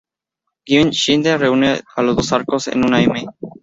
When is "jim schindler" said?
0.67-1.39